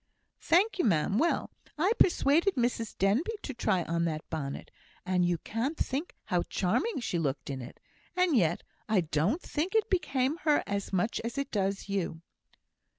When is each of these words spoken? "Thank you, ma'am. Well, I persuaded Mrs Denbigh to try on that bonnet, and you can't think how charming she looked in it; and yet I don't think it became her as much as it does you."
"Thank 0.39 0.79
you, 0.79 0.85
ma'am. 0.85 1.19
Well, 1.19 1.51
I 1.77 1.91
persuaded 1.99 2.55
Mrs 2.55 2.97
Denbigh 2.97 3.39
to 3.43 3.53
try 3.53 3.83
on 3.83 4.03
that 4.05 4.27
bonnet, 4.31 4.71
and 5.05 5.23
you 5.23 5.37
can't 5.37 5.77
think 5.77 6.15
how 6.23 6.41
charming 6.49 6.99
she 6.99 7.19
looked 7.19 7.51
in 7.51 7.61
it; 7.61 7.79
and 8.15 8.35
yet 8.35 8.63
I 8.89 9.01
don't 9.01 9.43
think 9.43 9.75
it 9.75 9.91
became 9.91 10.37
her 10.37 10.63
as 10.65 10.91
much 10.91 11.19
as 11.23 11.37
it 11.37 11.51
does 11.51 11.87
you." 11.87 12.19